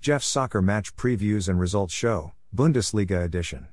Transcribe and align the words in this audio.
Jeff's 0.00 0.26
Soccer 0.26 0.62
Match 0.62 0.96
Previews 0.96 1.46
and 1.46 1.60
Results 1.60 1.92
Show, 1.92 2.32
Bundesliga 2.56 3.22
Edition. 3.22 3.66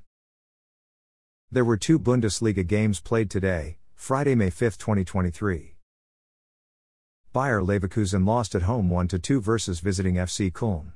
There 1.50 1.64
were 1.64 1.78
two 1.78 1.98
Bundesliga 1.98 2.68
games 2.68 3.00
played 3.00 3.32
today, 3.32 3.78
Friday, 3.96 4.36
May 4.36 4.50
5, 4.50 4.78
2023. 4.78 5.76
Bayer 7.32 7.62
Leverkusen 7.62 8.28
lost 8.28 8.56
at 8.56 8.64
home 8.64 8.90
1 8.90 9.08
2 9.08 9.40
versus 9.40 9.80
visiting 9.80 10.16
FC 10.16 10.52
Köln. 10.52 10.92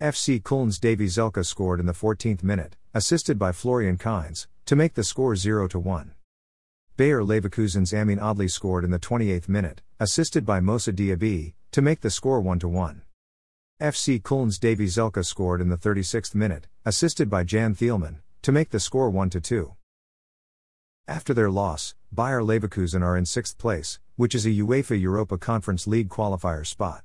FC 0.00 0.40
Köln's 0.40 0.78
Davie 0.78 1.06
Selke 1.06 1.44
scored 1.44 1.80
in 1.80 1.86
the 1.86 1.92
14th 1.92 2.44
minute, 2.44 2.76
assisted 2.94 3.36
by 3.36 3.50
Florian 3.50 3.98
Kainz, 3.98 4.46
to 4.66 4.76
make 4.76 4.94
the 4.94 5.02
score 5.02 5.34
0 5.34 5.68
1. 5.70 6.14
Bayer 6.96 7.22
Leverkusen's 7.24 7.92
Amine 7.92 8.20
Adli 8.20 8.48
scored 8.48 8.84
in 8.84 8.92
the 8.92 9.00
28th 9.00 9.48
minute, 9.48 9.82
assisted 9.98 10.46
by 10.46 10.60
Moussa 10.60 10.92
Diaby, 10.92 11.54
to 11.72 11.82
make 11.82 12.02
the 12.02 12.10
score 12.10 12.40
1 12.40 12.60
1. 12.60 13.02
FC 13.80 14.20
Köln's 14.20 14.58
Davie 14.58 14.86
Selke 14.86 15.24
scored 15.24 15.60
in 15.60 15.68
the 15.68 15.76
36th 15.76 16.34
minute, 16.34 16.66
assisted 16.84 17.30
by 17.30 17.44
Jan 17.44 17.76
Thielmann, 17.76 18.16
to 18.42 18.50
make 18.50 18.70
the 18.70 18.80
score 18.80 19.08
1 19.08 19.30
2. 19.30 19.72
After 21.06 21.32
their 21.32 21.48
loss, 21.48 21.94
Bayer 22.12 22.40
Leverkusen 22.40 23.02
are 23.02 23.16
in 23.16 23.24
sixth 23.24 23.56
place, 23.56 24.00
which 24.16 24.34
is 24.34 24.44
a 24.44 24.48
UEFA 24.48 25.00
Europa 25.00 25.38
Conference 25.38 25.86
League 25.86 26.08
qualifier 26.08 26.66
spot. 26.66 27.04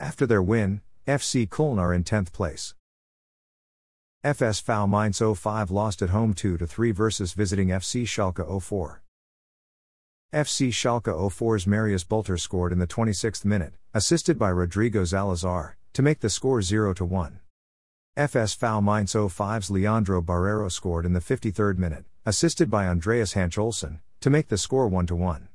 After 0.00 0.26
their 0.26 0.42
win, 0.42 0.80
FC 1.06 1.46
Köln 1.46 1.78
are 1.78 1.92
in 1.92 2.04
10th 2.04 2.32
place. 2.32 2.74
FSV 4.24 4.88
Mainz 4.88 5.20
05 5.20 5.70
lost 5.70 6.00
at 6.00 6.08
home 6.08 6.32
2 6.32 6.56
3 6.56 6.90
versus 6.90 7.34
visiting 7.34 7.68
FC 7.68 8.04
Schalke 8.04 8.62
04. 8.62 9.02
FC 10.34 10.70
Schalke 10.70 11.14
04's 11.14 11.64
Marius 11.64 12.02
Bülter 12.02 12.40
scored 12.40 12.72
in 12.72 12.80
the 12.80 12.88
26th 12.88 13.44
minute, 13.44 13.74
assisted 13.94 14.36
by 14.36 14.48
Rodrigo 14.48 15.02
Zalazar, 15.02 15.74
to 15.92 16.02
make 16.02 16.18
the 16.18 16.28
score 16.28 16.60
0 16.60 16.92
1. 16.92 17.38
FSV 18.16 18.82
Mainz 18.82 19.12
05's 19.12 19.70
Leandro 19.70 20.20
Barreiro 20.20 20.72
scored 20.72 21.06
in 21.06 21.12
the 21.12 21.20
53rd 21.20 21.78
minute, 21.78 22.04
assisted 22.26 22.68
by 22.68 22.88
Andreas 22.88 23.34
Hanche-Olsen, 23.34 24.00
to 24.20 24.28
make 24.28 24.48
the 24.48 24.58
score 24.58 24.88
1 24.88 25.06
1. 25.06 25.48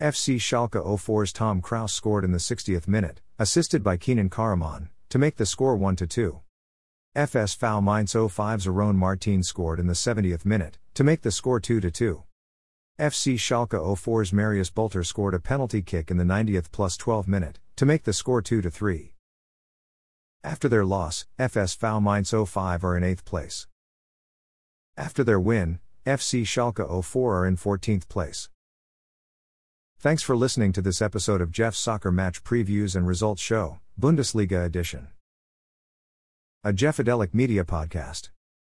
FC 0.00 0.36
Schalke 0.36 0.82
04's 0.82 1.30
Tom 1.30 1.60
Kraus 1.60 1.92
scored 1.92 2.24
in 2.24 2.32
the 2.32 2.38
60th 2.38 2.88
minute, 2.88 3.20
assisted 3.38 3.84
by 3.84 3.98
Kenan 3.98 4.30
Karaman, 4.30 4.88
to 5.10 5.18
make 5.18 5.36
the 5.36 5.44
score 5.44 5.76
1 5.76 5.96
2. 5.96 6.40
FSV 7.14 7.84
Mainz 7.84 8.14
05's 8.14 8.66
Aron 8.66 8.96
Martin 8.96 9.42
scored 9.42 9.78
in 9.78 9.86
the 9.86 9.92
70th 9.92 10.46
minute, 10.46 10.78
to 10.94 11.04
make 11.04 11.20
the 11.20 11.30
score 11.30 11.60
2 11.60 11.82
2. 11.82 12.22
FC 12.98 13.36
Schalke 13.36 13.78
04's 13.78 14.32
Marius 14.32 14.70
Bülter 14.70 15.06
scored 15.06 15.32
a 15.32 15.38
penalty 15.38 15.82
kick 15.82 16.10
in 16.10 16.16
the 16.16 16.24
90th 16.24 16.72
plus 16.72 16.96
12 16.96 17.28
minute, 17.28 17.60
to 17.76 17.86
make 17.86 18.02
the 18.02 18.12
score 18.12 18.42
2 18.42 18.60
3. 18.60 19.14
After 20.42 20.68
their 20.68 20.84
loss, 20.84 21.24
FS 21.38 21.76
FSV 21.76 22.02
Mainz 22.02 22.34
05 22.50 22.82
are 22.82 22.96
in 22.96 23.04
8th 23.04 23.24
place. 23.24 23.68
After 24.96 25.22
their 25.22 25.38
win, 25.38 25.78
FC 26.04 26.42
Schalke 26.42 27.04
04 27.04 27.38
are 27.38 27.46
in 27.46 27.56
14th 27.56 28.08
place. 28.08 28.48
Thanks 30.00 30.24
for 30.24 30.36
listening 30.36 30.72
to 30.72 30.82
this 30.82 31.00
episode 31.00 31.40
of 31.40 31.52
Jeff's 31.52 31.78
Soccer 31.78 32.10
Match 32.10 32.42
Previews 32.42 32.96
and 32.96 33.06
Results 33.06 33.40
Show, 33.40 33.78
Bundesliga 34.00 34.64
Edition. 34.64 35.06
A 36.64 36.72
Jeffadelic 36.72 37.32
Media 37.32 37.62
Podcast. 37.62 38.30